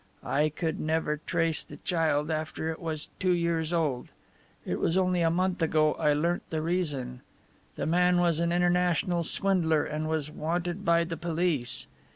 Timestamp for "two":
3.19-3.33